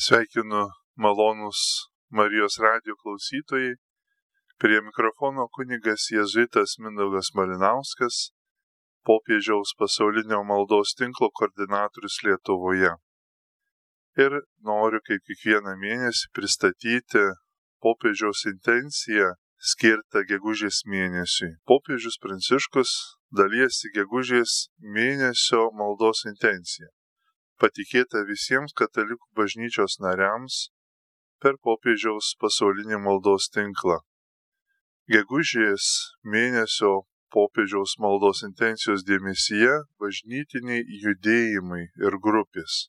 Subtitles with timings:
[0.00, 0.62] Sveikinu
[0.96, 1.60] malonus
[2.10, 3.74] Marijos radio klausytojai.
[4.62, 8.20] Prie mikrofono kunigas Jėzuitas Mindaugas Malinauskas,
[9.04, 12.94] popiežiaus pasaulinio maldos tinklo koordinatorius Lietuvoje.
[14.24, 14.38] Ir
[14.70, 17.26] noriu kaip kiekvieną mėnesį pristatyti
[17.84, 19.34] popiežiaus intenciją
[19.72, 21.50] skirtą gegužės mėnesiui.
[21.68, 22.94] Popiežius Pranciškus
[23.42, 24.56] dalyjasi gegužės
[24.96, 26.88] mėnesio maldos intenciją
[27.60, 30.68] patikėta visiems katalikų bažnyčios nariams
[31.42, 34.00] per popiežiaus pasaulinį maldos tinklą.
[35.10, 35.86] Gegužės
[36.34, 36.92] mėnesio
[37.34, 42.86] popiežiaus maldos intencijos dėmesyje bažnytiniai judėjimai ir grupės.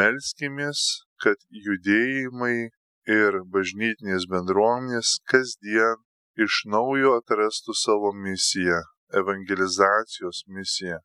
[0.00, 0.82] Melskimės,
[1.22, 2.70] kad judėjimai
[3.10, 5.98] ir bažnytinės bendruomenės kasdien
[6.46, 8.82] iš naujo atrastų savo misiją,
[9.22, 11.00] evangelizacijos misiją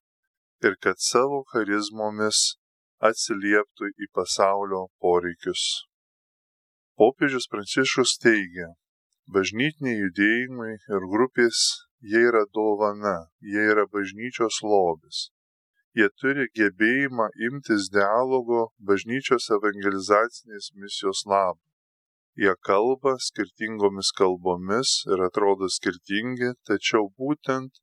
[0.66, 2.56] ir kad savo charizmomis
[3.04, 5.86] atsilieptų į pasaulio poreikius.
[6.96, 8.70] Popiežius Pranciškus teigia,
[9.28, 11.64] bažnytiniai judėjimai ir grupės
[12.00, 15.30] jie yra dovana, jie yra bažnyčios lobis.
[15.96, 21.62] Jie turi gebėjimą imtis dialogo bažnyčios evangelizacinės misijos labą.
[22.36, 27.80] Jie kalba skirtingomis kalbomis ir atrodo skirtingi, tačiau būtent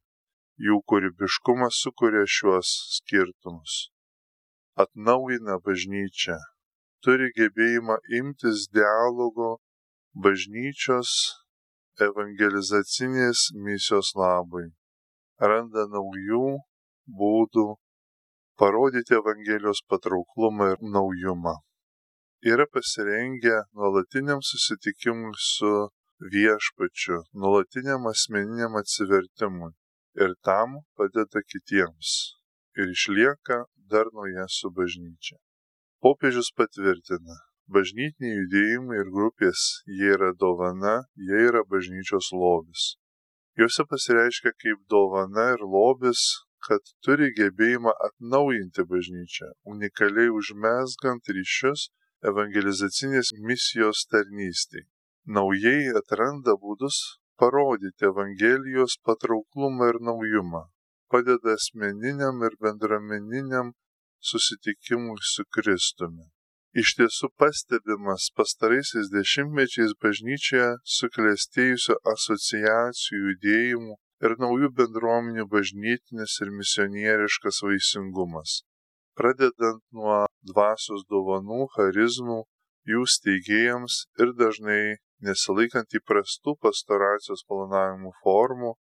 [0.60, 3.91] jų kūrybiškumas sukuria šiuos skirtumus
[4.84, 6.38] atnaujina bažnyčią,
[7.05, 9.50] turi gebėjimą imtis dialogo
[10.24, 11.12] bažnyčios
[12.08, 14.66] evangelizacinės misijos labui,
[15.50, 16.47] randa naujų
[17.20, 17.66] būdų
[18.61, 21.55] parodyti Evangelijos patrauklumą ir naujumą.
[22.52, 25.72] Yra pasirengę nuolatiniam susitikimui su
[26.34, 29.72] viešpačiu, nuolatiniam asmeniniam atsivertimui
[30.24, 32.11] ir tam padeda kitiems.
[32.78, 33.58] Ir išlieka
[33.92, 35.38] darnoje su bažnyčia.
[36.02, 37.36] Popiežius patvirtina,
[37.76, 39.66] bažnytiniai judėjimai ir grupės
[39.98, 40.96] jie yra dovana,
[41.28, 42.86] jie yra bažnyčios lobis.
[43.60, 46.22] Juose pasireiškia kaip dovana ir lobis,
[46.67, 51.88] kad turi gebėjimą atnaujinti bažnyčią, unikaliai užmesgant ryšius
[52.30, 54.86] evangelizacinės misijos tarnystėj.
[55.36, 56.98] Naujai atranda būdus
[57.38, 60.62] parodyti Evangelijos patrauklumą ir naujumą,
[61.12, 63.73] padeda asmeniniam ir bendruomeniniam
[64.30, 66.28] susitikimui su Kristumi.
[66.83, 77.61] Iš tiesų pastebimas pastaraisiais dešimtmečiais bažnyčioje suklestėjusio asociacijų judėjimų ir naujų bendruomenių bažnytinis ir misionieriškas
[77.67, 78.62] vaisingumas.
[79.18, 82.39] Pradedant nuo dvasios dovanų, charizmų,
[82.89, 84.83] jų steigėjams ir dažnai
[85.29, 88.73] nesilaikant įprastų pastoracijos planavimų formų,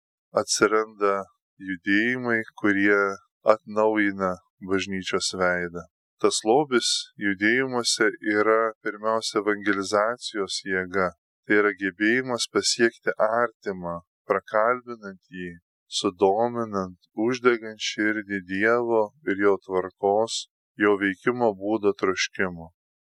[0.42, 1.18] atsiranda
[1.60, 2.98] judėjimai, kurie
[3.44, 4.36] atnaujina
[4.70, 5.84] bažnyčios veidą.
[6.22, 11.10] Tas lobis judėjimuose yra pirmiausia evangelizacijos jėga.
[11.46, 13.96] Tai yra gebėjimas pasiekti artimą,
[14.30, 15.56] prakalbinant jį,
[15.98, 20.44] sudominant, uždegant širdį Dievo ir jo tvarkos,
[20.78, 22.70] jo veikimo būdo troškimo.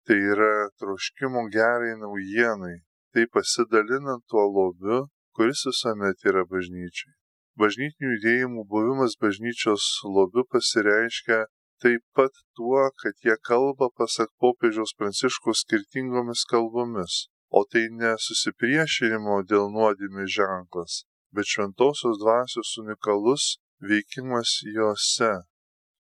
[0.06, 2.80] Tai yra troškimo gerai naujienai,
[3.14, 5.06] tai pasidalinant tuo lobiu,
[5.38, 7.15] kuris visuomet yra bažnyčiai
[7.60, 9.84] bažnytinių judėjimų buvimas bažnyčios
[10.16, 11.44] lobiu pasireiškia
[11.82, 19.42] taip pat tuo, kad jie kalba pasak popiežiaus pranciškos skirtingomis kalbomis, o tai ne susipriešinimo
[19.50, 21.02] dėl nuodėmės ženklas,
[21.34, 23.44] bet šventosios dvasios unikalus
[23.90, 25.32] veikimas juose,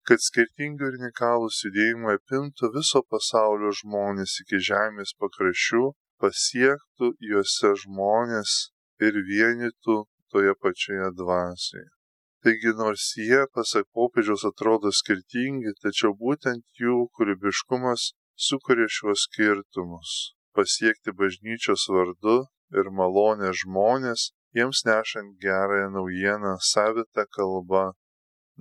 [0.08, 5.86] kad skirtingi ir unikalūs judėjimai apimtų viso pasaulio žmonės iki žemės pakraščių,
[6.24, 8.58] pasiektų juose žmonės
[9.04, 10.04] ir vienytų
[10.36, 11.90] toje pačioje dvasioje.
[12.44, 18.12] Taigi nors jie, pasak popiežiaus, atrodo skirtingi, tačiau būtent jų kūrybiškumas
[18.48, 20.12] sukuria šiuos skirtumus.
[20.58, 22.36] Pasiekti bažnyčios vardu
[22.80, 27.86] ir malonę žmonės, jiems nešant gerąją naujieną savitą kalbą,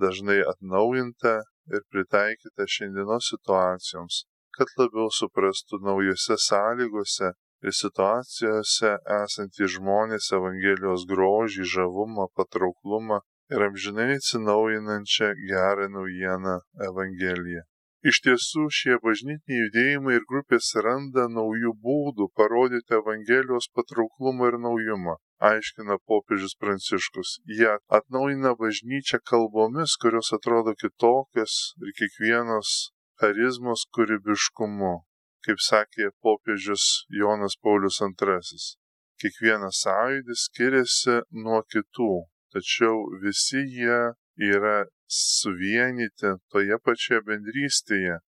[0.01, 1.35] dažnai atnaujinta
[1.75, 4.23] ir pritaikyta šiandienos situacijoms,
[4.57, 7.35] kad labiau suprastų naujose sąlygose
[7.65, 13.21] ir situacijose esantys žmonės Evangelijos grožį, žavumą, patrauklumą
[13.53, 16.57] ir amžinai atsinaujinančią gerą naujieną
[16.89, 17.63] Evangeliją.
[18.09, 25.15] Iš tiesų šie bažnytiniai judėjimai ir grupės randa naujų būdų parodyti Evangelijos patrauklumą ir naujumą,
[25.49, 27.39] aiškina popiežius Pranciškus.
[27.59, 32.77] Jie atnaujina bažnyčią kalbomis, kurios atrodo kitokios ir kiekvienos
[33.21, 34.93] charizmos kūrybiškumu
[35.45, 38.61] kaip sakė popiežius Jonas Paulius II.
[39.21, 42.11] Kiekvienas sąjūdis skiriasi nuo kitų,
[42.53, 44.01] tačiau visi jie
[44.51, 44.77] yra
[45.07, 48.19] suvienyti toje pačioje bendrystėje,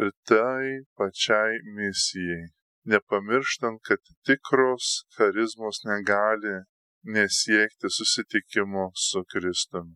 [0.00, 2.50] ir tai pačiai misijai.
[2.92, 4.86] Nepamirštant, kad tikros
[5.16, 6.54] charizmos negali
[7.16, 9.94] nesiekti susitikimo su Kristumi.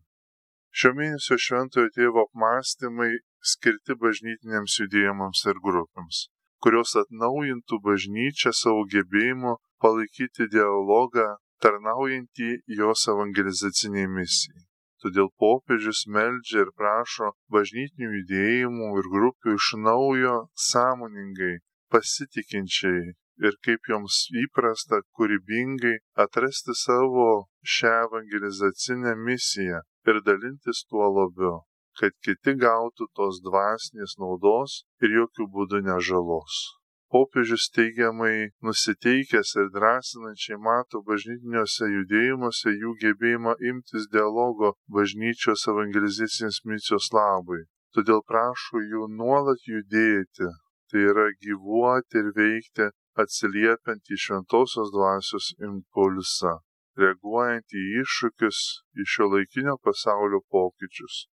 [0.77, 3.11] Šio mėnesio šventojo tėvo apmąstymai
[3.51, 6.27] skirti bažnytiniams judėjimams ir grupėms,
[6.63, 11.27] kurios atnaujintų bažnyčią savo gebėjimu palaikyti dialogą,
[11.63, 12.49] tarnaujantį
[12.79, 14.65] jos evangelizaciniai misijai.
[15.03, 20.35] Todėl popiežius meldžia ir prašo bažnytinių judėjimų ir grupių iš naujo
[20.69, 21.53] sąmoningai,
[21.93, 23.03] pasitikinčiai
[23.45, 25.93] ir kaip joms įprasta kūrybingai
[26.25, 27.29] atrasti savo
[27.75, 31.59] šią evangelizacinę misiją ir dalintis tuo labiau,
[31.99, 36.65] kad kiti gautų tos dvasinės naudos ir jokių būdų nežalos
[37.13, 47.07] popiežius teigiamai nusiteikęs ir drąsinančiai mato bažnytiniuose judėjimuose jų gebėjimą imtis dialogo bažnyčios evangelizacinės misijos
[47.17, 47.61] labui.
[47.95, 50.51] Todėl prašo jų nuolat judėti,
[50.91, 52.89] tai yra gyvuoti ir veikti
[53.23, 56.57] atsiliepiant į šventosios dvasios impulsą,
[56.99, 58.59] reaguojant į iššūkius,
[58.99, 61.23] į šio laikinio pasaulio pokyčius,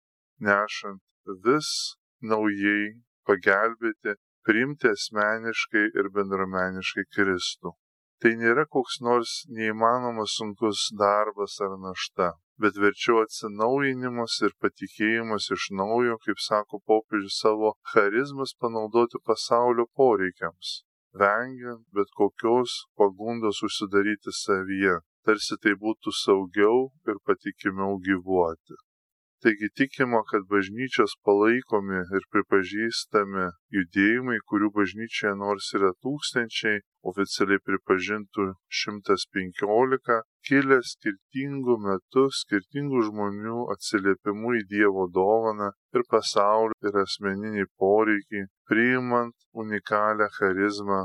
[0.48, 1.02] nešant
[1.46, 1.70] vis
[2.32, 2.84] naujai
[3.28, 4.14] pagelbėti
[4.44, 7.72] priimti asmeniškai ir bendruomeniškai Kristų.
[8.22, 12.28] Tai nėra koks nors neįmanomas sunkus darbas ar našta,
[12.62, 20.72] bet verčiau atsinaujinimas ir patikėjimas iš naujo, kaip sako popiežius, savo charizmas panaudoti pasaulio poreikiams,
[21.24, 28.78] vengiant bet kokios pagundos užsidaryti savyje, tarsi tai būtų saugiau ir patikimiau gyvuoti.
[29.44, 33.42] Taigi tikima, kad bažnyčios palaikomi ir pripažįstami
[33.76, 36.78] judėjimai, kurių bažnyčioje nors yra tūkstančiai,
[37.10, 38.46] oficialiai pripažintų
[38.82, 40.16] 115,
[40.48, 45.68] kilę skirtingų metų, skirtingų žmonių atsiliepimu į Dievo dovaną
[45.98, 51.02] ir pasaulio ir asmeninį poreikį, priimant unikalią charizmą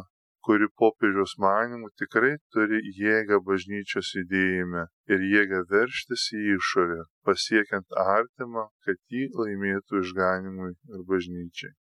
[0.50, 8.64] kuri popiežiaus manimu tikrai turi jėgą bažnyčios judėjime ir jėgą verštis į išorę, pasiekiant artimą,
[8.88, 11.76] kad jį laimėtų išganimui ir bažnyčiai.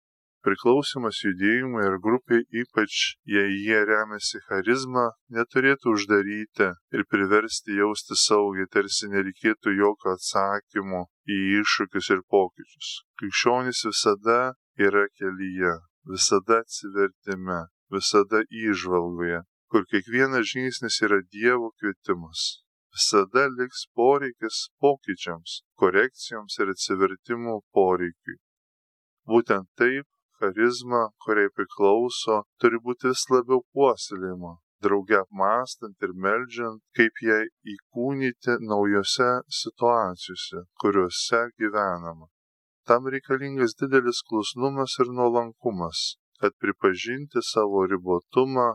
[0.45, 2.99] Priklausimas judėjimui ir grupiai, ypač
[3.33, 5.07] jei jie remiasi charizmą,
[5.39, 12.93] neturėtų uždaryti ir priversti jausti saugiai, tarsi nereikėtų jokio atsakymo į iššūkius ir pokyčius.
[13.17, 14.39] Krikščionys visada
[14.77, 15.75] yra kelyje,
[16.13, 17.63] visada atsivertime,
[17.95, 22.61] visada įžvalgoje, kur kiekvienas žingsnis yra Dievo kvietimas.
[22.93, 28.39] Visada liks poreikis pokyčiams, korekcijoms ir atsivertimų poreikiui.
[29.29, 30.07] Būtent taip
[30.39, 37.39] charizma, kuriai priklauso, turi būti vis labiau puoselėjama, drauge apmastant ir melžiant, kaip ją
[37.75, 39.29] įkūnyti naujose
[39.61, 42.29] situacijose, kuriuose gyvenama.
[42.87, 46.05] Tam reikalingas didelis klusnumas ir nuolankumas,
[46.41, 48.69] kad pripažinti savo ribotumą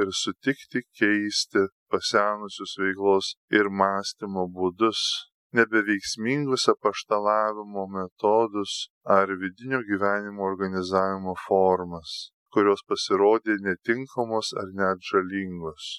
[0.00, 5.00] ir sutikti keisti pasenusius veiklos ir mąstymo būdus,
[5.58, 8.74] nebeveiksmingus apaštalavimo metodus
[9.16, 12.12] ar vidinio gyvenimo organizavimo formas,
[12.54, 15.90] kurios pasirodė netinkamos ar net žalingos.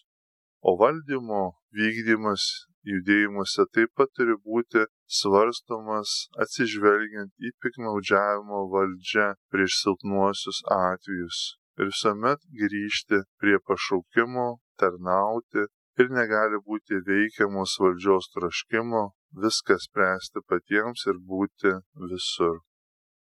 [0.61, 1.43] O valdymo
[1.77, 2.43] vykdymas
[2.89, 4.85] judėjimuose taip pat turi būti
[5.19, 6.13] svarstomas
[6.45, 11.41] atsižvelgiant į piknaudžiavimo valdžią prieš silpnuosius atvejus
[11.79, 14.47] ir visuomet grįžti prie pašaukimo,
[14.81, 15.65] tarnauti
[16.01, 19.03] ir negali būti veikiamos valdžios troškimo
[19.43, 21.71] viską spręsti patiems ir būti
[22.11, 22.59] visur.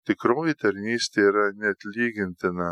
[0.08, 2.72] Tikroji tarnystė yra net lygintina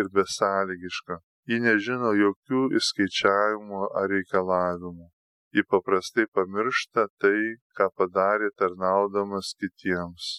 [0.00, 1.20] ir besąlygiška.
[1.50, 5.10] Ji nežino jokių įskaičiavimų ar reikalavimų.
[5.54, 7.38] Ji paprastai pamiršta tai,
[7.76, 10.30] ką padarė tarnaudamas kitiems.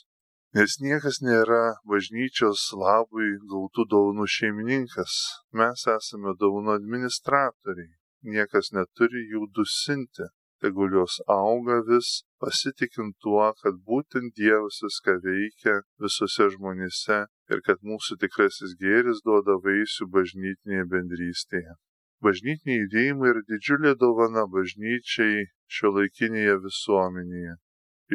[0.56, 5.16] Nes niekas nėra bažnyčios labui gautų dovanų šeimininkas,
[5.62, 7.92] mes esame dovanų administratoriai,
[8.36, 10.30] niekas neturi jų dusinti,
[10.66, 17.20] tegul jos auga vis pasitikint tuo, kad būtent Dievas viską veikia visose žmonėse
[17.54, 21.76] ir kad mūsų tikrasis gėris duoda vaisių bažnytinėje bendrystėje.
[22.26, 25.46] Bažnytiniai judėjimai yra didžiulė dovana bažnyčiai
[25.78, 27.56] šio laikinėje visuomenėje.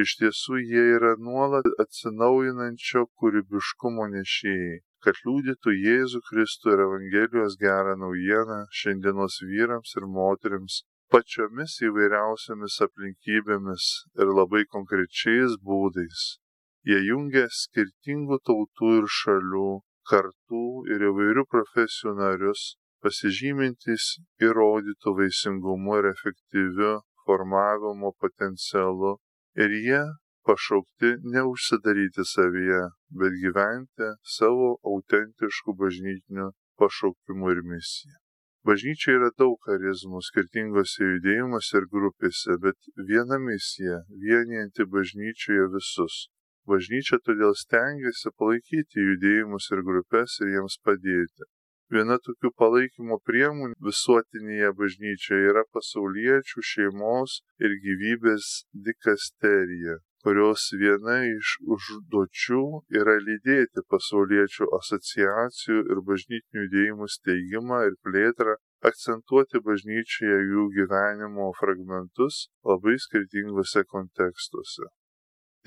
[0.03, 7.97] Iš tiesų jie yra nuolat atsinaujinančio kūrybiškumo nešėjai, kad liūdytų Jėzų Kristų ir Evangelijos gerą
[8.03, 10.81] naujieną šiandienos vyrams ir moteriams
[11.11, 13.87] pačiomis įvairiausiamis aplinkybėmis
[14.23, 16.21] ir labai konkrečiais būdais.
[16.87, 19.71] Jie jungia skirtingų tautų ir šalių,
[20.11, 20.63] kartų
[20.93, 22.63] ir įvairių profesijų narius
[23.03, 24.07] pasižymintys
[24.47, 29.13] įrodytų vaisingumu ir efektyviu formavimo potencialu
[29.65, 30.01] ir jie
[30.47, 32.81] pašaukti neužsidaryti savyje,
[33.19, 36.49] bet gyventi savo autentiškų bažnytinių
[36.81, 38.20] pašaukimų ir misiją.
[38.69, 46.17] Bažnyčia yra daug charizmų skirtingose judėjimuose ir grupėse, bet viena misija vienijanti bažnyčioje visus.
[46.69, 51.49] Bažnyčia todėl stengiasi palaikyti judėjimus ir grupės ir jiems padėti.
[51.95, 58.51] Viena tokių palaikymo priemonių visuotinėje bažnyčioje yra pasauliečių šeimos ir gyvybės
[58.89, 62.61] dikasterija, kurios viena iš užduočių
[63.01, 68.55] yra lydėti pasauliečių asociacijų ir bažnytinių judėjimų steigimą ir plėtrą,
[68.91, 74.89] akcentuoti bažnyčioje jų gyvenimo fragmentus labai skirtingose kontekstuose.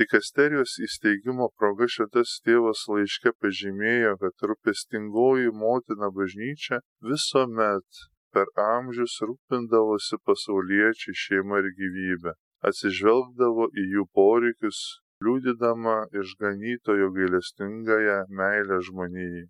[0.00, 6.80] Dikasterijos įsteigimo proga šitas tėvas laiške pažymėjo, kad rūpestingoji motina bažnyčia
[7.10, 8.00] visuomet
[8.34, 12.34] per amžius rūpindavosi pasauliečiai šeima ir gyvybė,
[12.68, 14.80] atsižvelgdavo į jų poreikius,
[15.24, 19.44] liūdydama išganytojo gailestingąją meilę žmonijai.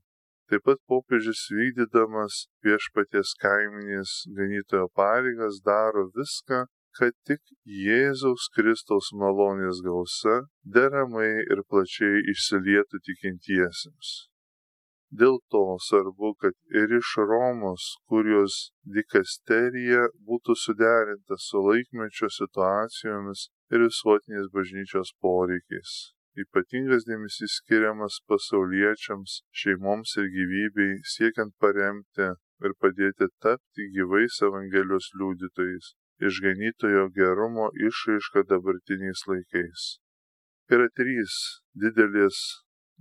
[0.51, 6.67] Taip pat popiežius vykdydamas viešpaties kaiminės ganytojo pareigas daro viską,
[6.99, 7.41] kad tik
[7.87, 10.37] Jėzaus Kristaus malonės gausa
[10.77, 14.13] deramai ir plačiai išsilietų tikintiesiems.
[15.21, 18.55] Dėl to svarbu, kad ir iš Romos, kurios
[18.97, 25.93] dikasterija būtų suderinta su laikmečio situacijomis ir visuotinės bažnyčios poreikiais.
[26.45, 32.33] Ypatingas dėmesys skiriamas pasauliečiams, šeimoms ir gyvybei, siekiant paremti
[32.67, 35.95] ir padėti tapti gyvais Evangelijos liudytojais,
[36.31, 39.87] išganytojo gerumo išraiška dabartiniais laikais.
[40.75, 41.39] Yra trys
[41.79, 42.41] didelės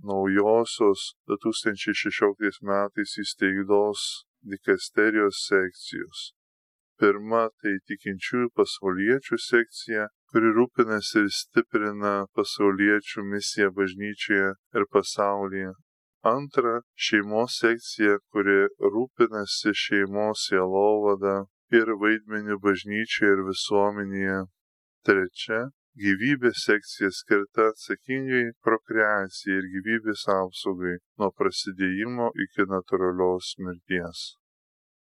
[0.02, 6.32] naujosios 2016 metais įsteigtos dikasterijos sekcijos.
[7.00, 15.72] Pirma tai tikinčiųjų pasauliečių sekcija, kuri rūpinasi ir stiprina pasauliečių misiją bažnyčioje ir pasaulyje.
[16.24, 18.60] Antra- šeimos sekcija, kuri
[18.94, 21.34] rūpinasi šeimos sielovada
[21.78, 24.38] ir vaidmeniu bažnyčioje ir visuomenėje.
[25.04, 25.60] Trečia-
[26.02, 34.24] gyvybės sekcija skirta atsakingai prokreacijai ir gyvybės apsaugai nuo prasidėjimo iki natūralios mirties.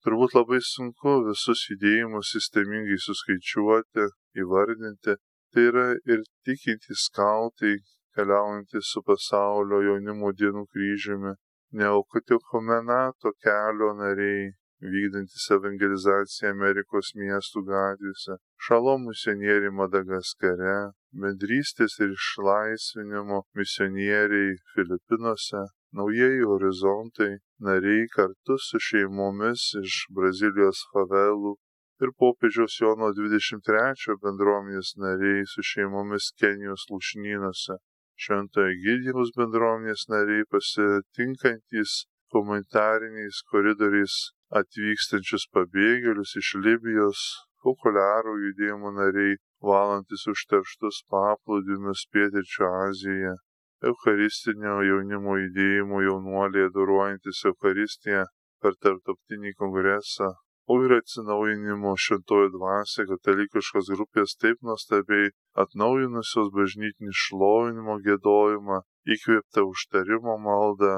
[0.05, 4.08] Turbūt labai sunku visus judėjimus sistemingai suskaičiuoti,
[4.43, 5.17] įvardinti.
[5.53, 7.75] Tai yra ir tikintys skautai,
[8.15, 11.34] keliaujantys su pasaulio jaunimo dienų kryžiumi,
[11.81, 20.75] neokatikomenato kelio nariai, vykdantis evangelizaciją Amerikos miestų gatvėse, šalom misionieriai Madagaskare,
[21.24, 25.65] bendrystės ir išlaisvinimo misionieriai Filipinuose,
[26.00, 27.31] naujieji horizontai,
[27.69, 31.55] nariai kartu su šeimomis iš Brazilijos favelų
[32.03, 37.75] ir popiežiaus Jono 23 bendruomenės nariai su šeimomis Kenijos lušnynuose.
[38.19, 42.03] Šventojo Gydijaus bendruomenės nariai pasitinkantys
[42.36, 44.15] humanitariniais koridoriais
[44.62, 47.21] atvykstančius pabėgėlius iš Libijos,
[47.65, 49.38] populiarų judėjimo nariai,
[49.69, 53.36] valantis užterštus paplūdimius Pietričio Azijoje,
[53.89, 58.24] Eucharistinio jaunimo judėjimo jaunuoliai adoruojantis Eucharistiją
[58.63, 60.31] per tarptautinį kongresą,
[60.71, 65.31] o ir atsinaujinimo šventojo dvasia katalikiškos grupės taip nuostabiai
[65.63, 68.81] atnaujinusios bažnytinį šlovinimo gėdojimą,
[69.15, 70.98] įkvėptą užtarimo maldą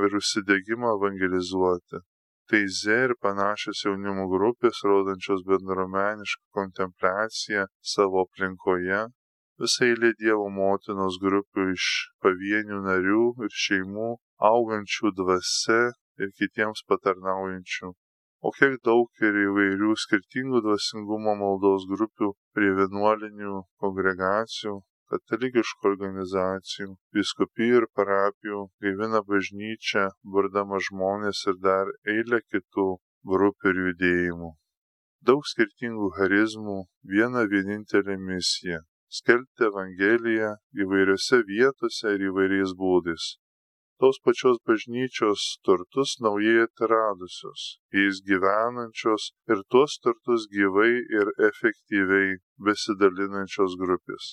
[0.00, 2.04] ir užsidėgymą evangelizuoti
[2.52, 8.98] Z ir panašios jaunimo grupės, rodančios bendruomenišką kontempliaciją savo aplinkoje,
[9.62, 11.86] visai eilė Dievo motinos grupių iš
[12.26, 14.10] pavienių narių ir šeimų,
[14.50, 15.80] augančių dvasia
[16.20, 17.92] ir kitiems patarnaujančių.
[18.42, 24.80] O kiek daug ir įvairių skirtingų dvasingumo maldos grupių prie vienuolinių kongregacijų,
[25.12, 32.88] katalikiškų organizacijų, viskupijų ir parapijų, gaivina bažnyčią, burdama žmonės ir dar eilę kitų
[33.32, 34.50] grupių ir judėjimų.
[35.28, 36.78] Daug skirtingų charizmų,
[37.12, 38.80] viena vienintelė misija-
[39.18, 40.48] skelbti Evangeliją
[40.84, 43.26] įvairiose vietose ir įvairiais būdais.
[44.02, 47.66] Tos pačios bažnyčios turtus naujai atradusios,
[47.98, 54.32] jais gyvenančios ir tuos turtus gyvai ir efektyviai besidalinančios grupės.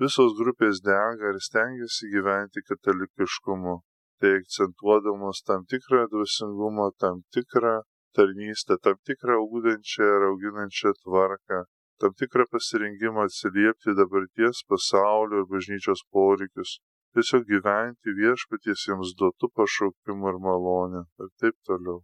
[0.00, 3.74] Visos grupės dega ir stengiasi gyventi katalikiškumu,
[4.20, 7.74] tai akcentuodamos tam tikrą dvasingumą, tam tikrą
[8.16, 11.58] tarnystę, tam tikrą augančią ir auginančią tvarką,
[12.00, 16.78] tam tikrą pasirinkimą atsiliepti dabarties pasaulio ir bažnyčios poreikius,
[17.14, 22.00] tiesiog gyventi viešpaties jiems duotų pašaukimų ir malonę ir taip toliau.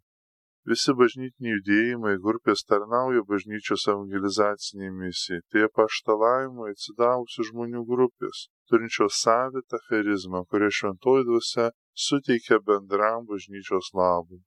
[0.69, 5.41] Visi bažnytiniai judėjimai grupės tarnauja bažnyčios evangelizaciniai misijai.
[5.53, 8.49] Tai apaštalavimo atsidavusių žmonių grupės.
[8.69, 11.71] turinčios savitą charizmą, kurią šventoji dvasia
[12.07, 14.43] suteikia bendram bažnyčios labui.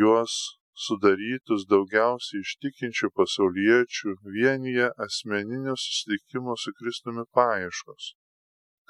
[0.00, 0.34] Juos
[0.86, 8.14] sudarytus daugiausiai iš tikinčių pasauliečių vienyje asmeninio susitikimo su Kristumi paieškos.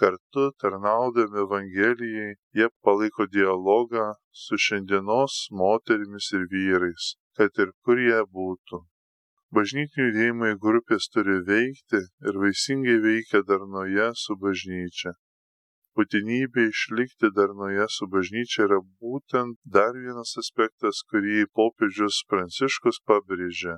[0.00, 4.04] Kartu tarnaudami Evangelijai, jie palaiko dialogą
[4.42, 8.80] su šiandienos moterimis ir vyrais, kad ir kur jie būtų.
[9.58, 15.12] Bažnytinių judėjimai grupės turi veikti ir vaisingai veikia darnoje su bažnyčia.
[15.98, 23.76] Būtinybė išlikti darnoje su bažnyčia yra būtent dar vienas aspektas, kurį popiežius Pranciškus pabrėžė.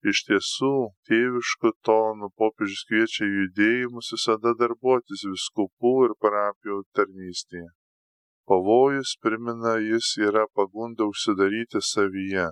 [0.00, 0.72] Iš tiesų,
[1.08, 7.68] tėviškų tonų popiežius kviečia judėjimus visada darbuotis viskupų ir parapijų tarnystėje.
[8.48, 12.48] Pavojus, primena jis, yra pagunda užsidaryti savyje,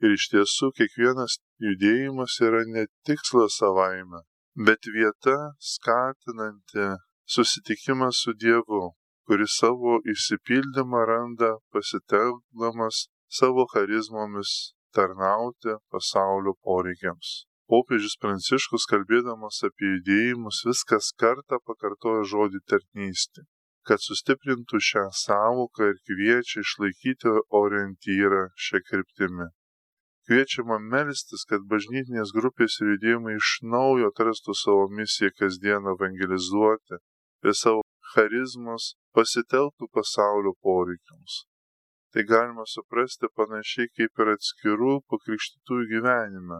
[0.00, 4.22] Ir iš tiesų kiekvienas judėjimas yra ne tikslas savaime,
[4.68, 5.34] bet vieta
[5.70, 6.86] skatinanti
[7.34, 8.80] susitikimą su Dievu,
[9.28, 13.02] kuris savo išsipildymą randa pasitelkdamas
[13.40, 14.54] savo charizmomis
[14.96, 17.30] tarnauti pasaulio poreikiams.
[17.70, 23.44] Popiežius Pranciškus, kalbėdamas apie judėjimus, viskas kartą pakartoja žodį tarnystė,
[23.86, 29.46] kad sustiprintų šią savoką ir kviečia išlaikyti orientyrą šią kryptimį.
[30.26, 37.56] Kviečiama melstis, kad bažnytinės grupės ir judėjimai iš naujo atrastų savo misiją kasdien evangelizuoti ir
[37.62, 41.44] savo charizmus pasitelktų pasaulio poreikiams.
[42.14, 46.58] Tai galima suprasti panašiai kaip ir atskirų pakrikštytųjų gyvenime.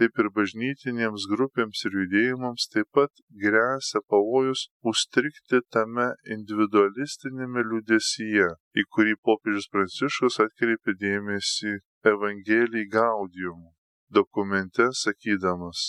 [0.00, 3.10] Taip ir bažnytinėms grupėms ir judėjimams taip pat
[3.42, 4.62] grėsia pavojus
[4.92, 8.46] užstrikti tame individualistinėme liudesyje,
[8.80, 11.74] į kurį popiežius Pranciškus atkreipė dėmesį
[12.14, 13.66] Evangelijai Gaudium
[14.10, 15.82] dokumente sakydamas,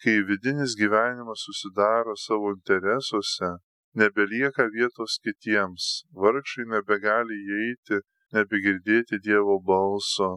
[0.00, 3.56] kai vidinis gyvenimas susidaro savo interesuose,
[3.94, 5.84] nebelieka vietos kitiems,
[6.22, 8.00] vargšai nebegali įeiti,
[8.34, 10.30] nebegirdėti Dievo balso,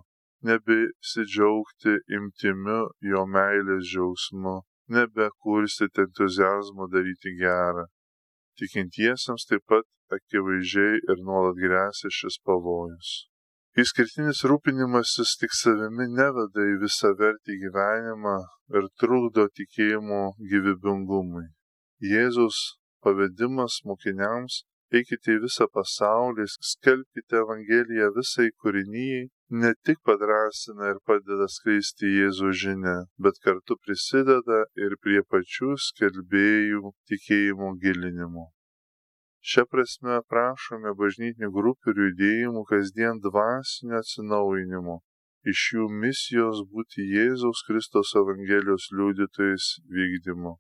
[0.46, 4.58] nebesidžiaugti imtimiu jo meilės džiaugsmu,
[4.98, 7.88] nebekurstyti entuzijazmo daryti gerą.
[8.58, 9.86] Tikintiesiems taip pat
[10.18, 13.10] akivaizdžiai ir nuolat grėsia šis pavojus.
[13.78, 18.38] Išskirtinis rūpinimasis tik savimi neveda į visą vertį gyvenimą
[18.78, 20.22] ir trukdo tikėjimo
[20.54, 21.46] gyvybingumui.
[22.14, 22.58] Jėzus
[23.04, 24.64] pavedimas mokiniams
[24.96, 29.28] eikite į visą pasaulį, skelbkite Evangeliją visai kūrinyjei,
[29.62, 36.94] ne tik padrasina ir padeda skleisti Jėzų žinę, bet kartu prisideda ir prie pačių skelbėjų
[37.12, 38.52] tikėjimo gilinimo.
[39.48, 44.98] Šia prasme prašome bažnytinių grupių ir judėjimų kasdien dvasinio atsinaujinimo,
[45.52, 50.58] iš jų misijos būti Jėzaus Kristos Evangelijos liudytojais vykdymu.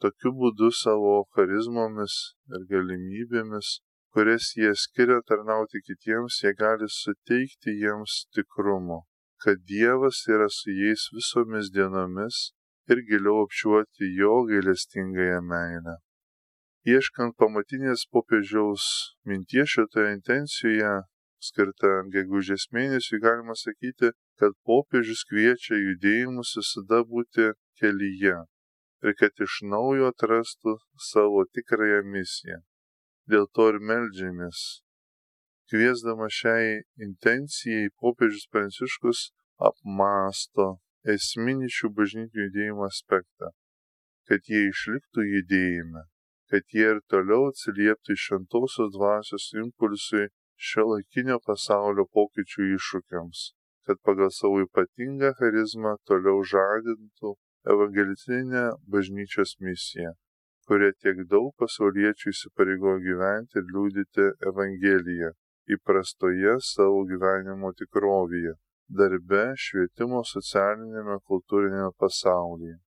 [0.00, 2.14] Tokiu būdu savo charizmomis
[2.56, 3.70] ir galimybėmis,
[4.16, 9.02] kurias jie skiria tarnauti kitiems, jie gali suteikti jiems tikrumo,
[9.44, 12.38] kad Dievas yra su jais visomis dienomis
[12.88, 15.96] ir giliau apčiuoti jo gailestingąją meilę.
[16.88, 18.86] Ieškant pamatinės popiežiaus
[19.28, 20.94] minties šitoje intencijoje,
[21.48, 27.50] skirta gegužės mėnesiui, galima sakyti, kad popiežius kviečia judėjimus visada būti
[27.82, 28.38] kelyje
[29.04, 30.76] ir kad iš naujo atrastų
[31.10, 32.60] savo tikrąją misiją.
[33.30, 34.60] Dėl to ir melžiamės.
[35.70, 39.26] Kviesdama šiai intencijai, popiežius Pranciškus
[39.70, 40.70] apmasto
[41.16, 43.52] esminį šių bažnytinių judėjimo aspektą,
[44.28, 46.08] kad jie išliktų judėjime
[46.50, 50.24] kad jie ir toliau atsilieptų iš šventosios dvasios impulsui
[50.68, 53.42] šio laikinio pasaulio pokyčių iššūkiams,
[53.86, 60.12] kad pagal savo ypatingą charizmą toliau žadintų evangelicinę bažnyčios misiją,
[60.66, 65.30] kuria tiek daug pasauliečių įsipareigojo gyventi ir liūdyti Evangeliją
[65.76, 68.54] įprastoje savo gyvenimo tikrovėje,
[69.00, 72.78] darbe, švietimo, socialinėme, kultūrinėme pasaulyje.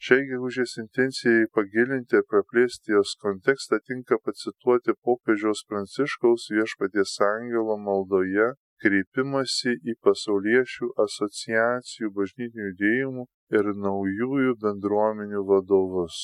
[0.00, 8.46] Šiai gegužės intencijai pagilinti ir praplėsti jos kontekstą tinka pacituoti popiežiaus pranciškaus viešpaties angelo maldoje
[8.80, 16.20] kreipimasi į pasauliečių asociacijų bažnytinių judėjimų ir naujųjų bendruomenių vadovus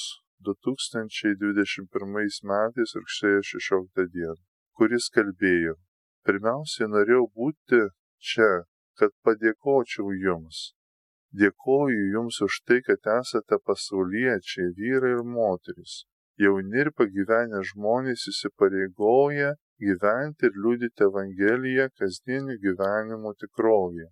[0.49, 4.39] 2021 metais rugsėjo 16 dieną,
[4.79, 5.75] kuris kalbėjo,
[6.29, 7.85] pirmiausiai norėjau būti
[8.31, 8.51] čia,
[9.01, 10.71] kad padėkočiau jums
[11.41, 16.05] Dėkoju Jums už tai, kad esate pasauliečiai, vyrai ir moteris.
[16.41, 19.51] Jauni ir pagyvenę žmonės įsipareigoja
[19.87, 24.09] gyventi ir liūdyti Evangeliją kasdienį gyvenimo tikrovėje.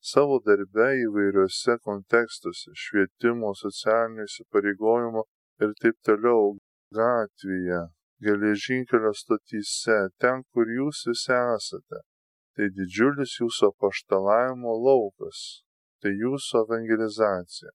[0.00, 5.24] Savo darbe įvairiuose kontekstuose- švietimo, socialinio įsipareigojimo
[5.60, 6.52] ir taip toliau
[6.94, 7.80] gatvėje,
[8.22, 12.04] geležinkelio stotyse, ten, kur jūs visi esate.
[12.54, 15.62] Tai didžiulis jūsų apaštalavimo laukas,
[16.02, 17.70] tai jūsų evangelizacija.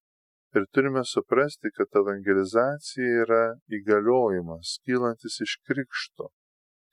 [0.55, 6.29] Ir turime suprasti, kad evangelizacija yra įgaliojimas, kylantis iš krikšto.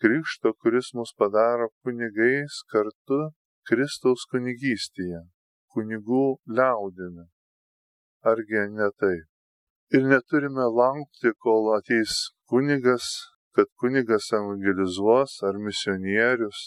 [0.00, 3.28] Krikšto, kuris mus padaro kunigais kartu
[3.70, 5.20] Kristaus kunigystėje,
[5.74, 6.24] kunigų
[6.58, 7.28] liaudimi.
[8.26, 9.28] Argi ne taip?
[9.94, 12.16] Ir neturime laukti, kol ateis
[12.50, 13.06] kunigas,
[13.54, 16.60] kad kunigas evangelizuos ar misionierius.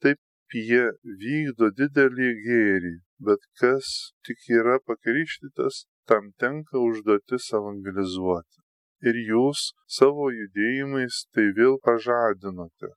[0.00, 0.86] Taip jie
[1.24, 2.94] vykdo didelį gėrį,
[3.28, 3.92] bet kas
[4.24, 8.60] tik yra pakrikštytas, tam tenka užduotis evangelizuoti.
[9.08, 9.66] Ir jūs
[9.98, 12.92] savo judėjimais tai vėl pažadinote.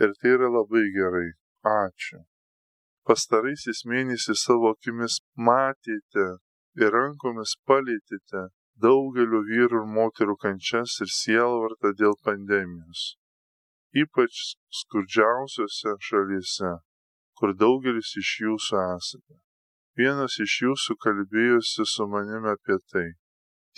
[0.00, 1.28] Ir tai yra labai gerai.
[1.68, 2.27] Ačiū.
[3.08, 5.14] Pastaraisiais mėnesiais savo akimis
[5.48, 6.24] matėte
[6.82, 8.42] ir rankomis palėtėte
[8.84, 13.04] daugelio vyrų ir moterų kančias ir sielvartą dėl pandemijos.
[14.02, 14.42] Ypač
[14.80, 16.74] skurdžiausiose šalyse,
[17.40, 19.38] kur daugelis iš jūsų esate.
[19.96, 23.06] Vienas iš jūsų kalbėjosi su manimi apie tai.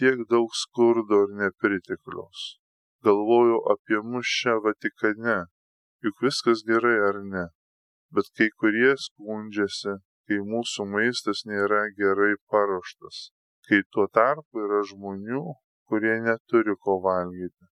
[0.00, 2.42] Tiek daug skurdo ir nepritekliaus.
[3.06, 5.38] Galvoju apie mus čia Vatikane,
[6.02, 7.46] juk viskas gerai ar ne.
[8.14, 13.28] Bet kai kurie skundžiasi, kai mūsų maistas nėra gerai paruoštas
[13.70, 15.40] kai tuo tarpu yra žmonių,
[15.86, 17.68] kurie neturi ko valgyti.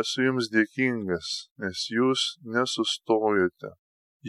[0.00, 1.28] Esu jums dėkingas,
[1.62, 2.24] nes jūs
[2.56, 3.70] nesustojote.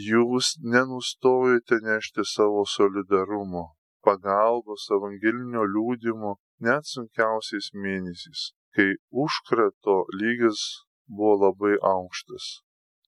[0.08, 3.64] Jūs nenustojote nešti savo solidarumo,
[4.06, 8.88] pagalbos, evangelinio liūdimo net sunkiausiais mėnesiais, kai
[9.24, 10.62] užkrato lygis
[11.10, 12.48] buvo labai aukštas.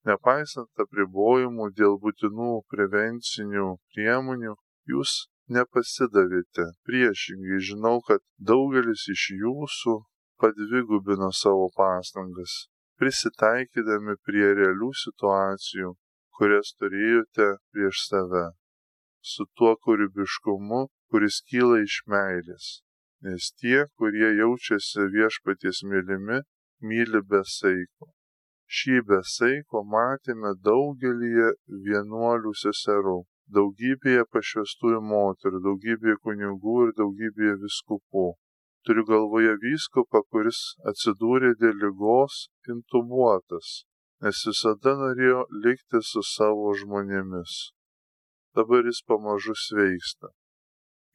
[0.09, 4.55] Nepaisant apribojimų dėl būtinų prevencinių priemonių,
[4.93, 5.17] jūs
[5.57, 6.71] nepasidavėte.
[6.89, 9.97] Priešingai žinau, kad daugelis iš jūsų
[10.41, 12.55] padvigubino savo pastangas,
[13.01, 15.93] prisitaikydami prie realių situacijų,
[16.39, 18.47] kurias turėjote prieš save,
[19.33, 22.71] su tuo kūrybiškumu, kuris kyla iš meilės.
[23.27, 26.41] Nes tie, kurie jaučiasi viešpaties mylimi,
[26.81, 28.09] myli besaiko.
[28.79, 31.51] Šį besaiko matėme daugelį
[31.87, 33.17] vienuolių seserų
[33.57, 38.27] daugybėje pašvestųjų moterų, daugybėje kunigų ir daugybėje viskupų.
[38.87, 40.61] Turiu galvoje vyskupą, kuris
[40.93, 42.37] atsidūrė dėl lygos
[42.75, 43.73] intubuotas,
[44.25, 47.57] nes visada norėjo likti su savo žmonėmis.
[48.57, 50.31] Dabar jis pamažu sveiksta.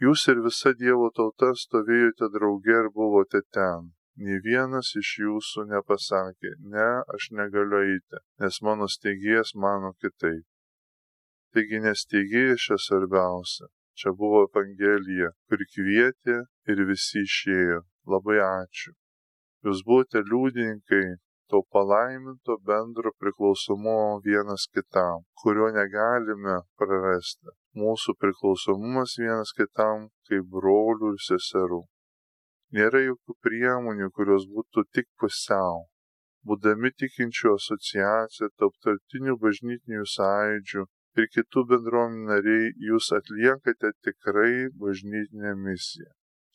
[0.03, 3.93] Jūs ir visa Dievo tauta stovėjote drauge ir buvote ten.
[4.15, 10.45] Nė vienas iš jūsų nepasakė, ne, aš negaliu eiti, nes mano steigėjas mano kitaip.
[11.55, 13.67] Taigi nesteigėjas čia svarbiausia.
[13.99, 16.37] Čia buvo Evangelija, kur kvietė
[16.71, 17.81] ir visi išėjo.
[18.13, 18.91] Labai ačiū.
[19.67, 21.05] Jūs buvote liudininkai
[21.51, 27.55] to palaiminto bendro priklausomumo vienas kitam, kurio negalime prarasti.
[27.83, 31.81] Mūsų priklausomumas vienas kitam kaip brolių ir seserų.
[32.75, 35.85] Nėra jokių priemonių, kurios būtų tik pusiau.
[36.49, 40.83] Būdami tikinčių asociacija, tarptautinių bažnytinių sąjūdžių,
[41.21, 46.11] ir kitų bendruomenių nariai, jūs atliekate tikrai bažnytinę misiją.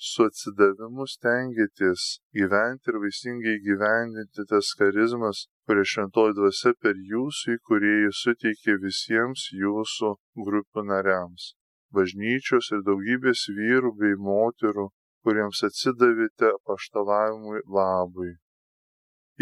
[0.09, 2.05] Su atsidavimu stengiatės
[2.37, 10.15] gyventi ir vaisingai gyvendinti tas charizmas, kurie šventoji dvasia per jūsų įkūrėjų suteikė visiems jūsų
[10.47, 11.51] grupių nariams.
[11.97, 14.89] Bažnyčios ir daugybės vyrų bei moterų,
[15.25, 18.33] kuriems atsidavėte paštalavimui labui.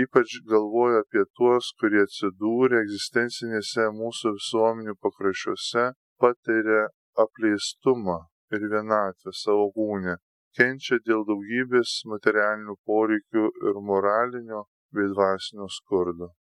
[0.05, 5.87] Ypač galvoju apie tuos, kurie atsidūrė egzistencinėse mūsų visuomenių pakraščiuose,
[6.23, 6.85] patiria
[7.25, 8.19] apleistumą
[8.55, 10.15] ir vienatvę savo kūnę,
[10.59, 14.65] kenčia dėl daugybės materialinių poreikių ir moralinio
[14.95, 16.33] bei dvasinio skurdo.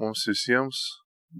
[0.00, 0.80] Mums visiems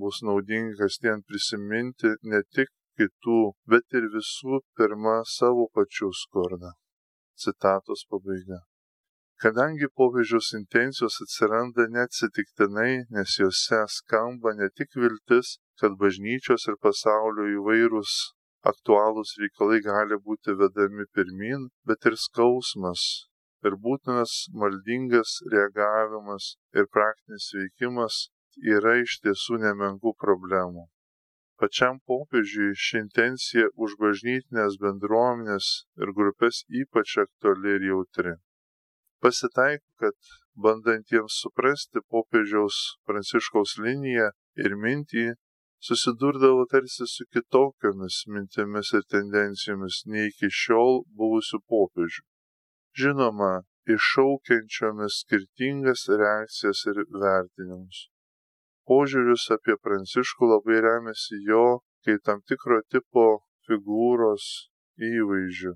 [0.03, 3.41] bus naudinga kasdien prisiminti ne tik kitų,
[3.73, 6.77] bet ir visų pirma savo pačių skurdą.
[7.44, 8.62] Citatos pabaiga.
[9.42, 17.51] Kadangi popiežiaus intencijos atsiranda neatsitiktinai, nes juose skamba ne tik viltis, kad bažnyčios ir pasaulio
[17.59, 18.16] įvairūs
[18.72, 23.03] aktualūs reikalai gali būti vedami pirmin, bet ir skausmas
[23.66, 28.18] ir būtinas maldingas reagavimas ir praktinis veikimas
[28.77, 30.87] yra iš tiesų nemenkų problemų.
[31.61, 35.69] Pačiam popiežiui ši intencija už bažnytinės bendruomenės
[36.05, 38.35] ir grupės ypač aktuali ir jautri.
[39.25, 40.35] Pasitaiko, kad
[40.66, 44.29] bandantiems suprasti popiežiaus pranciškaus liniją
[44.64, 45.25] ir mintį,
[45.88, 52.25] susidurdavo tarsi su kitokiomis mintimis ir tendencijomis nei iki šiol buvusių popiežių.
[53.01, 53.53] Žinoma,
[53.97, 58.05] iššaukiančiomis skirtingas reakcijas ir vertinimus.
[58.90, 61.64] Požiūris apie Pranciškų labai remiasi jo
[62.07, 63.27] kaip tam tikro tipo
[63.68, 64.46] figūros
[65.11, 65.72] įvaizdžių.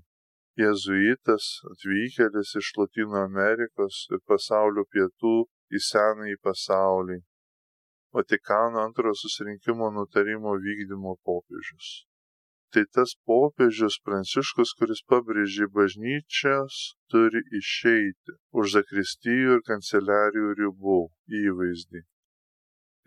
[0.61, 5.35] Jėzuitas atvykėlis iš Latino Amerikos ir pasaulio pietų
[5.71, 7.19] į senąjį pasaulį.
[8.15, 11.91] Vatikano antrojo susirinkimo nutarimo vykdymo popiežius
[12.71, 16.77] tai tas popiežius Pranciškus, kuris pabrėžė bažnyčias
[17.11, 20.99] turi išeiti už zakristijų ir kanceliarijų ribų
[21.41, 22.03] įvaizdį.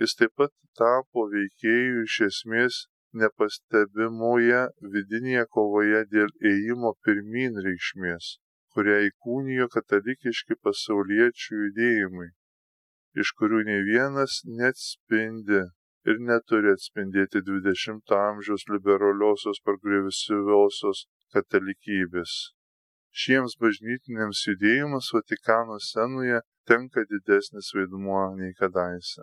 [0.02, 2.78] Jis taip pat tapo veikėjų iš esmės
[3.22, 4.62] nepastebimoje
[4.94, 8.30] vidinėje kovoje dėl ėjimo pirmin reikšmės,
[8.74, 12.26] kurią įkūnijo katalikiški pasauliečių judėjimai,
[13.22, 15.62] iš kurių ne vienas neatspindi
[16.10, 21.04] ir neturi atspindėti XX amžiaus liberaliosios progresyviosios
[21.36, 22.34] katalikybės.
[23.14, 29.22] Šiems bažnytiniams judėjimams Vatikano scenoje tenka didesnis vaidmuo nei kadaise.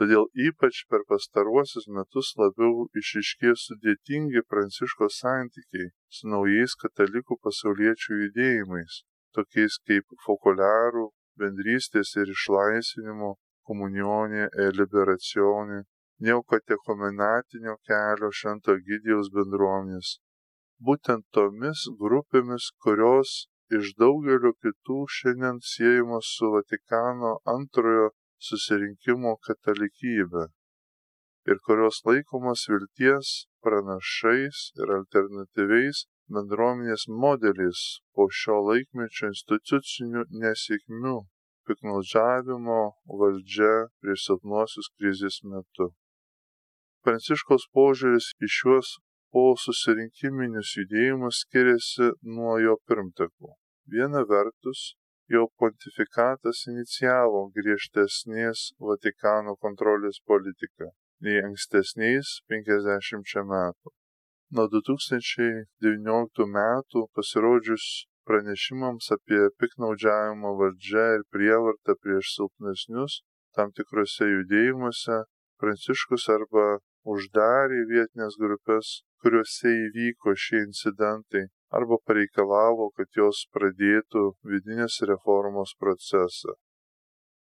[0.00, 8.94] Todėl ypač per pastaruosius metus labiau išiškė sudėtingi Pranciško santykiai su naujais katalikų pasauliečių judėjimais,
[9.36, 11.02] tokiais kaip fokuliarų,
[11.42, 13.34] bendrystės ir išlaisvinimo,
[13.68, 15.82] komunionė e liberacionė,
[16.28, 20.14] neokatechumenatinio kelio Švento Gidijaus bendruomenės.
[20.88, 23.34] Būtent tomis grupėmis, kurios
[23.80, 28.08] iš daugelio kitų šiandien siejamos su Vatikano antrojo
[28.48, 30.48] susirinkimo katalikybė
[31.50, 33.28] ir kurios laikomos vilties
[33.64, 37.82] pranašais ir alternatyviais bendruomenės modeliais
[38.14, 41.16] po šio laikmečio institucinių nesėkmių,
[41.66, 42.80] piknaudžiavimo
[43.22, 43.72] valdžia
[44.02, 45.90] prieš silpnuosius krizės metu.
[47.04, 48.94] Pranciškaus požiūris į šiuos
[49.34, 53.54] po susirinkiminius judėjimus skiriasi nuo jo pirmtakų.
[53.90, 54.94] Viena vertus,
[55.34, 60.90] jo pontifikatas inicijavo griežtesnės Vatikano kontrolės politiką
[61.26, 63.94] nei ankstesniais 50 metų.
[64.56, 67.88] Nuo 2019 metų pasirodžius
[68.26, 73.20] pranešimams apie piknaudžiavimo valdžią ir prievartą prieš silpnesnius
[73.56, 75.22] tam tikrose judėjimuose,
[75.60, 76.66] Pranciškus arba
[77.12, 81.42] uždarė vietinės grupės, kuriuose įvyko šie incidentai,
[81.78, 86.56] arba pareikalavo, kad jos pradėtų vidinės reformos procesą.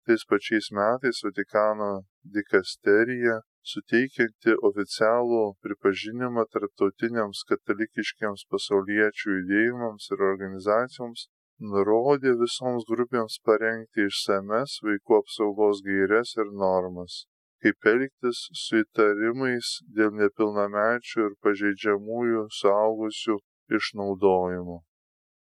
[0.08, 1.90] Tais pačiais metais Vatikano
[2.38, 11.28] dikasterija, suteikianti oficialų pripažinimą tarptautiniams katalikiškiams pasauliečių judėjimams ir organizacijoms,
[11.74, 17.26] nurodė visoms grupėms parengti išsames vaikų apsaugos gairias ir normas
[17.64, 23.38] kaip elgtis su įtarimais dėl nepilnamečių ir pažeidžiamųjų suaugusių
[23.78, 24.78] išnaudojimo.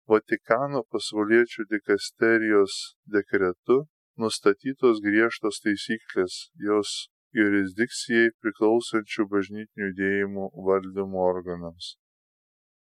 [0.08, 2.76] Vatikano pasauliečių dikasterijos
[3.16, 3.82] dekretu
[4.24, 6.94] nustatytos griežtos taisyklės jos
[7.36, 11.92] jurisdikcijai priklausančių bažnytinių judėjimų valdymo organams.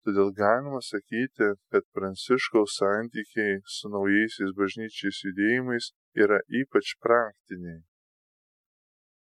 [0.07, 5.91] Todėl galima sakyti, kad Pranciškaus santykiai su naujaisiais bažnyčiais judėjimais
[6.25, 7.81] yra ypač praktiniai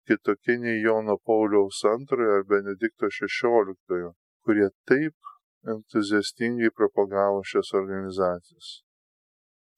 [0.07, 4.11] kitokie nei Jono Pauliaus antrojo ar Benedikto šešioliktojo,
[4.43, 5.15] kurie taip
[5.71, 8.69] entuziastingai propagavo šias organizacijas.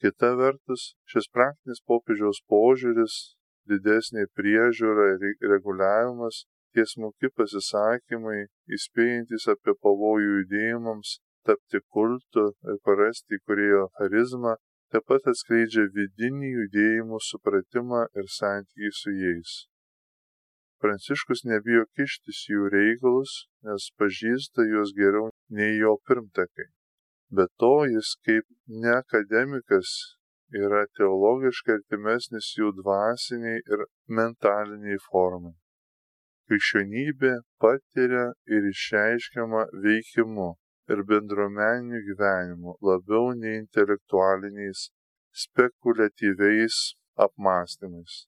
[0.01, 3.15] Kita vertus, šis praktinis popiežiaus požiūris,
[3.69, 6.43] didesnė priežiūra ir reguliavimas,
[6.75, 8.41] tiesmuki pasisakymai,
[8.77, 14.57] įspėjantis apie pavojų judėjimams, tapti kultu ir parasti kurėjo charizmą,
[14.91, 19.55] taip pat atskleidžia vidinį judėjimų supratimą ir santykį su jais.
[20.83, 26.69] Pranciškus nebijo kištis jų reikalus, nes pažįsta juos geriau nei jo pirmtakai.
[27.35, 29.91] Be to, jis kaip ne akademikas
[30.63, 33.85] yra teologiškai artimesnis jų dvasiniai ir
[34.19, 35.55] mentaliniai formai.
[36.47, 38.27] Krikščionybė patiria
[38.57, 40.51] ir išreiškiama veikimu
[40.93, 44.91] ir bendruomeniniu gyvenimu labiau nei intelektualiniais,
[45.45, 46.77] spekuliatyviais
[47.27, 48.23] apmąstymais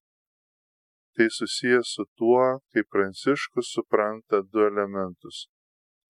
[1.17, 5.37] tai susijęs su tuo, kaip Pranciškus supranta du elementus.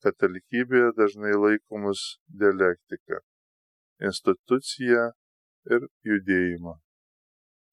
[0.05, 2.01] Katalikybėje dažnai laikomus
[2.41, 3.21] dialektika-
[4.09, 5.05] institucija
[5.75, 6.75] ir judėjimą.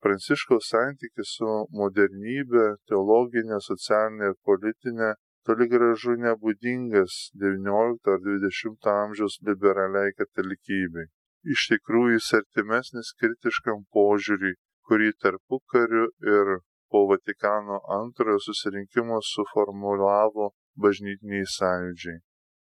[0.04, 5.10] Pranciškaus santykis su modernybė, teologinė, socialinė ir politinė
[5.48, 11.06] toli gražu nebūdingas XIX ar XX amžiaus liberaliai katalikybei.
[11.54, 14.56] Iš tikrųjų jis artimesnis kritiškam požiūriui,
[14.88, 16.54] kurį tarpu kariu ir
[16.88, 22.18] po Vatikano antrojo susirinkimo suformulavo bažnytiniai sąjūdžiai.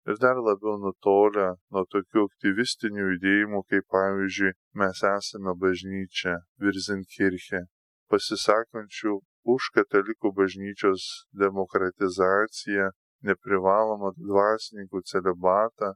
[0.09, 6.33] ir dar labiau nutolę nuo tokių aktyvistinių judėjimų, kaip pavyzdžiui, mes esame bažnyčia,
[6.63, 7.61] Virzinkirche,
[8.09, 9.19] pasisakančių
[9.53, 11.05] už katalikų bažnyčios
[11.43, 12.89] demokratizaciją,
[13.29, 15.93] neprivalomą dvasininkų celibatą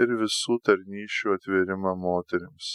[0.00, 2.70] ir visų tarnyšių atvėrimą moteriams.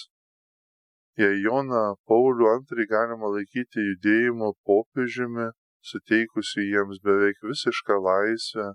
[1.19, 5.49] Jei Joną Paulių II galima laikyti judėjimo popiežiumi,
[5.89, 8.67] suteikusiu jiems beveik visišką laisvę,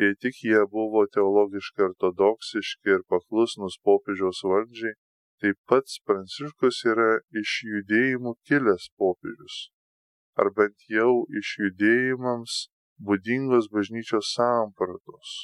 [0.00, 4.94] jei tik jie buvo teologiškai ortodoksiški ir paklusnus popiežiaus valdžiai,
[5.40, 7.08] tai pats Pranciškus yra
[7.40, 9.56] iš judėjimų kilęs popiežius,
[10.40, 12.60] ar bent jau iš judėjimams
[13.08, 15.34] būdingos bažnyčios sampratos.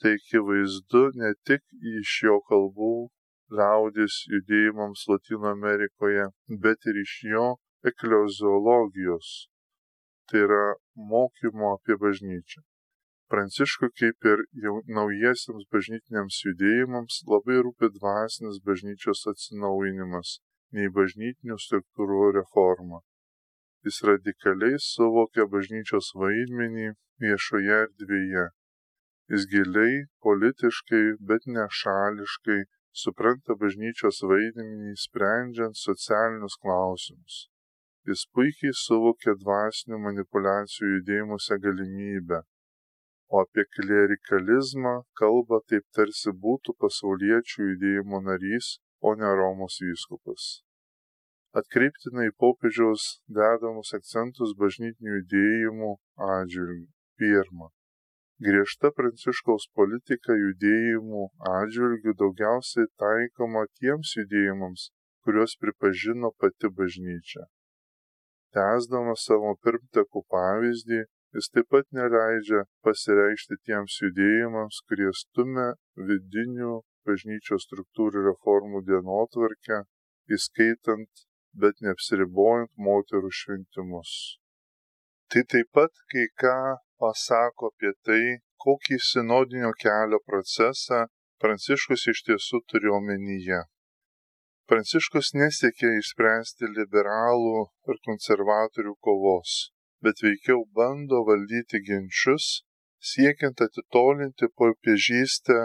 [0.00, 1.64] Tai akivaizdu ne tik
[2.00, 2.94] iš jo kalbų
[3.58, 6.28] liaudis judėjimams Latino Amerikoje,
[6.64, 7.46] bet ir iš jo
[7.90, 9.30] ekleziologijos,
[10.30, 10.64] tai yra
[11.12, 12.62] mokymo apie bažnyčią.
[13.30, 20.38] Pranciškui, kaip ir jau naujiesiams bažnytiniams judėjimams, labai rūpi dvasinis bažnyčios atsinaujinimas,
[20.74, 23.02] nei bažnytinių struktūrų reforma.
[23.86, 26.88] Jis radikaliai suvokia bažnyčios vaidmenį
[27.22, 28.48] viešoje erdvėje.
[29.30, 29.94] Jis giliai,
[30.26, 32.60] politiškai, bet nešališkai
[33.04, 37.44] supranta bažnyčios vaidmenį sprendžiant socialinius klausimus.
[38.08, 42.40] Jis puikiai suvokia dvasinių manipulacijų judėjimuose galimybę
[43.30, 48.70] o apie klerikalizmą kalba taip tarsi būtų pasauliečių judėjimo narys,
[49.06, 50.46] o ne Romos vyskupas.
[51.60, 53.04] Atkreiptina į popiežiaus
[53.38, 55.92] dedamus akcentus bažnytinių judėjimų
[56.30, 56.88] atžvilgių.
[57.20, 57.68] Pirma.
[58.46, 64.90] Griežta pranciškaus politika judėjimų atžvilgių daugiausiai taikoma tiems judėjimams,
[65.22, 67.46] kuriuos pripažino pati bažnyčia.
[68.56, 71.04] Tęsdama savo pirmtakų pavyzdį,
[71.36, 75.66] Jis taip pat neleidžia pasireikšti tiems judėjimams, kurie stumia
[76.08, 76.72] vidinių
[77.06, 79.78] bažnyčios struktūrų reformų dienotvarkę,
[80.36, 81.22] įskaitant,
[81.62, 84.14] bet neapsiribojant moterų šventimus.
[85.30, 86.58] Tai taip pat kai ką
[87.04, 88.22] pasako apie tai,
[88.66, 91.04] kokį sinodinio kelio procesą
[91.40, 93.62] Pranciškus iš tiesų turi omenyje.
[94.70, 99.58] Pranciškus nesiekė išspręsti liberalų ir konservatorių kovos
[100.04, 102.46] bet veikiau bando valdyti ginčius,
[103.12, 105.58] siekiant atitolinti popiežystę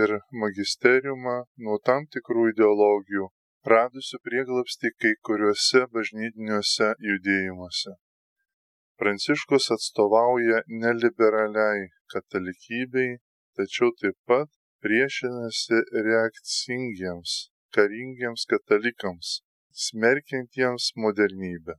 [0.00, 3.30] ir magisteriumą nuo tam tikrų ideologijų,
[3.72, 7.96] radusių prieglapsti kai kuriuose bažnytiniuose judėjimuose.
[9.00, 13.18] Pranciškus atstovauja neliberaliai katalikybei,
[13.56, 14.50] tačiau taip pat
[14.84, 17.36] priešinasi reakcingiems,
[17.76, 19.40] karingiems katalikams,
[19.86, 21.76] smerkiantiems modernybę.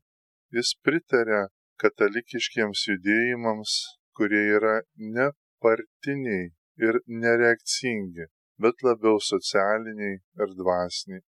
[0.55, 1.41] Jis pritarė
[1.83, 3.75] katalikiškiems judėjimams,
[4.17, 4.75] kurie yra
[5.17, 6.51] nepartiniai
[6.87, 8.27] ir nereakcingi,
[8.63, 11.23] bet labiau socialiniai ir dvasiniai.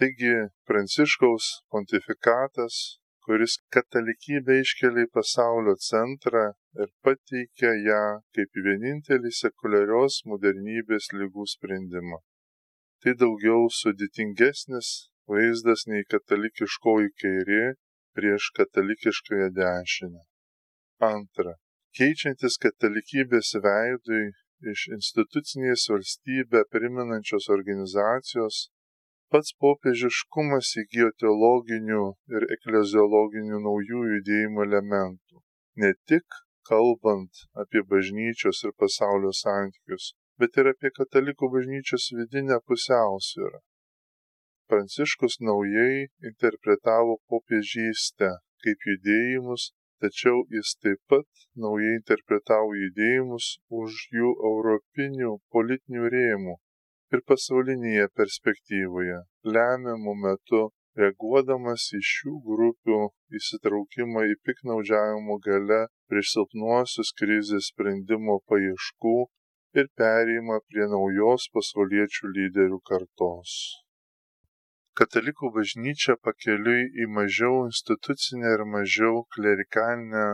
[0.00, 0.34] Taigi
[0.68, 2.76] Pranciškaus pontifikatas,
[3.26, 6.46] kuris katalikybę iškelia į pasaulio centrą
[6.82, 8.04] ir pateikia ją
[8.36, 12.20] kaip vienintelį sekuliarios modernybės lygų sprendimą.
[13.04, 14.88] Tai daugiau sudėtingesnis
[15.30, 17.62] vaizdas nei katalikiškoji kairė
[18.18, 20.20] prieš katalikiškąją dešinę.
[21.08, 21.54] Antra.
[21.96, 24.26] Keičiantis katalikybės veidui
[24.72, 28.60] iš institucinės valstybę priminančios organizacijos,
[29.32, 32.04] pats popiežiškumas įgyjo teologinių
[32.36, 35.42] ir ekleziologinių naujų judėjimų elementų.
[35.82, 43.60] Ne tik kalbant apie bažnyčios ir pasaulio santykius, bet ir apie katalikų bažnyčios vidinę pusiausvyrą.
[44.70, 48.30] Pranciškus naujai interpretavo popiežystę
[48.64, 49.70] kaip judėjimus,
[50.02, 56.56] tačiau jis taip pat naujai interpretavo judėjimus už jų europinių politinių rėmų
[57.14, 59.18] ir pasaulinėje perspektyvoje,
[59.56, 60.62] lemiamų metų
[61.00, 63.00] reaguodamas į šių grupių
[63.38, 69.16] įsitraukimą į piknaudžiavimo gale prieš silpnuosius krizės sprendimo paieškų
[69.78, 73.54] ir perėjimą prie naujos pasauliečių lyderių kartos
[75.00, 80.24] katalikų bažnyčia pakeliui į mažiau institucinę ir mažiau klerikalinę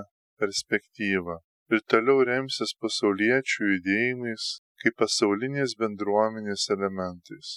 [0.43, 1.37] perspektyvą
[1.75, 4.49] ir toliau remsis pasauliečių judėjimais
[4.83, 7.53] kaip pasaulinės bendruomenės elementais.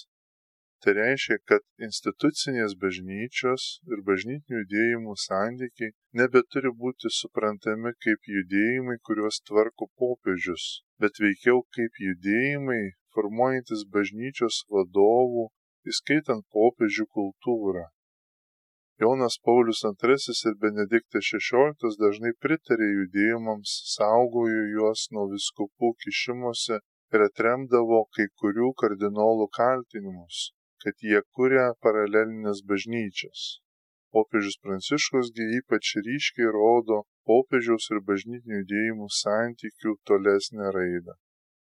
[0.84, 9.42] Tai reiškia, kad institucinės bažnyčios ir bažnytinių judėjimų santykiai nebeturi būti suprantami kaip judėjimai, kuriuos
[9.50, 10.64] tvarko popiežius,
[11.04, 12.82] bet veikiau kaip judėjimai
[13.14, 15.44] formuojantis bažnyčios vadovų
[15.92, 17.82] įskaitant popiežių kultūrą.
[19.00, 20.16] Jonas Paulius II
[20.50, 26.80] ir Benediktas XVI dažnai pritarė judėjimams, saugojo juos nuo viskupų kišimuose
[27.16, 30.42] ir atremdavo kai kurių kardinolų kaltinimus,
[30.82, 33.60] kad jie kuria paralelinės bažnyčias.
[34.14, 41.14] Popiežius Pranciškusgi ypač ryškiai rodo popiežiaus ir bažnytinių judėjimų santykių tolesnę raidą.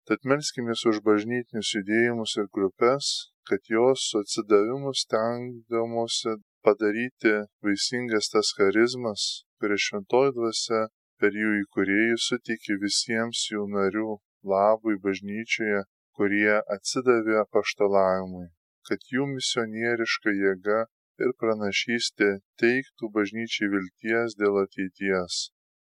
[0.08, 3.10] Tad melskimės už bažnytinius judėjimus ir grupės,
[3.50, 7.36] kad jos su atsidavimu stengdamosi padaryti
[7.66, 9.28] vaisingas tas charizmas,
[9.60, 10.82] kurias šventoji dvasia
[11.22, 14.18] per jų įkūrėjų suteikė visiems jų narių
[14.54, 15.84] labui bažnyčioje,
[16.18, 18.48] kurie atsidavė apaštalavimui,
[18.88, 20.80] kad jų misionieriška jėga
[21.26, 22.30] ir pranašystė
[22.62, 25.38] teiktų bažnyčiai vilties dėl ateities,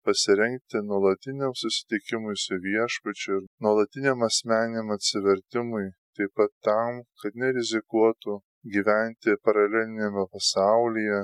[0.07, 5.87] pasirengti nuolatiniam susitikimui su viešpačiu ir nuolatiniam asmeniam atsivertimui,
[6.17, 8.39] taip pat tam, kad nerizikuotų
[8.75, 11.19] gyventi paraleliniame pasaulyje,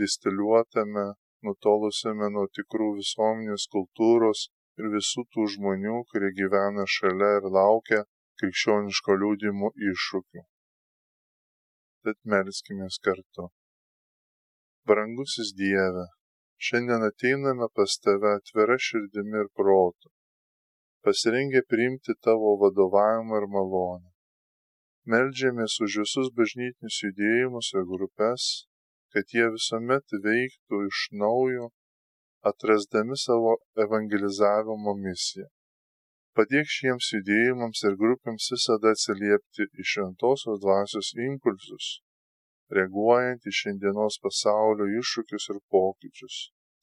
[0.00, 1.06] distiliuotame,
[1.46, 4.46] nutolusiame nuo tikrų visuomenės kultūros
[4.80, 8.04] ir visų tų žmonių, kurie gyvena šalia ir laukia
[8.40, 10.46] krikščioniško liūdimo iššūkių.
[12.08, 13.48] Tad melskime kartu.
[14.88, 16.06] Brangusis Dieve,
[16.66, 20.08] šiandien ateiname pas Tave atvira širdimi ir protu,
[21.04, 24.08] pasirengę priimti Tavo vadovavimą ir malonę
[25.12, 28.48] meldžiamės už visus bažnytinius judėjimus ir grupės,
[29.12, 31.68] kad jie visuomet veiktų iš naujo,
[32.50, 33.54] atrasdami savo
[33.84, 35.48] evangelizavimo misiją.
[36.38, 41.88] Padėk šiems judėjimams ir grupėms visada atsiliepti iš šventosios dvasios impulsus,
[42.78, 46.36] reaguojant į šiandienos pasaulio iššūkius ir pokyčius.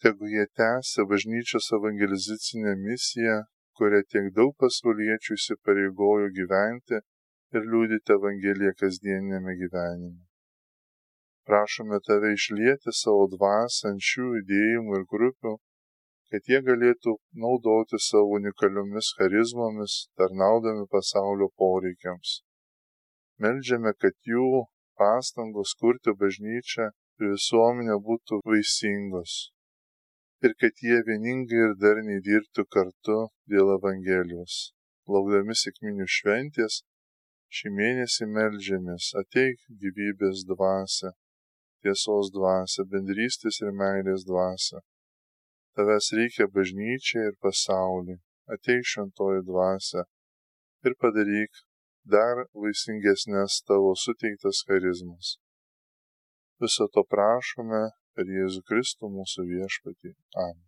[0.04, 3.38] Tegu jie tęsia bažnyčios evangelizacinę misiją,
[3.80, 7.00] kuria tiek daug pasauliečių įsipareigojo gyventi
[7.56, 10.22] ir liūdyti Evangeliją kasdieninėme gyvenime.
[11.48, 15.56] Prašome tave išlieti savo dvasę ant šių judėjimų ir grupių,
[16.36, 17.14] kad jie galėtų
[17.44, 22.42] naudoti savo unikaliomis charizmomis, tarnaudami pasaulio poreikiams.
[23.40, 24.66] Meldžiame, kad jų
[25.00, 29.38] pastangos kurti bažnyčią ir visuomenę būtų vaisingos
[30.44, 33.22] ir kad jie vieningai ir darniai dirbtų kartu
[33.54, 34.58] dėl Evangelijos.
[35.08, 36.82] Laukdami sėkminių šventės,
[37.56, 41.12] Šį mėnesį melžiamės, ateik gyvybės dvasia,
[41.86, 44.82] tiesos dvasia, bendrystės ir meilės dvasia.
[45.76, 48.22] Tavęs reikia bažnyčiai ir pasauliui,
[48.56, 50.06] ateik šventoji dvasia
[50.88, 51.64] ir padaryk
[52.16, 55.36] dar vaisingesnės tavo suteiktas charizmas.
[56.62, 57.82] Viso to prašome
[58.16, 60.14] per Jėzų Kristų mūsų viešpatį.
[60.40, 60.64] Amen.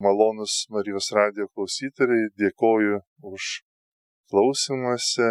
[0.00, 3.00] Malonus Marijos radijo klausytojai, dėkoju
[3.30, 3.48] už
[4.32, 5.30] klausimąsi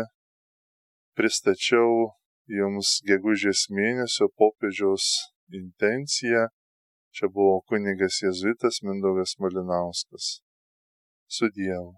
[1.18, 2.14] pristačiau
[2.50, 5.08] jums gegužės mėnesio popiežiaus
[5.62, 6.48] intenciją.
[7.20, 10.28] Čia buvo kunigas jėzuitas Mindaugas Malinauskas.
[11.28, 11.97] Su Dievu.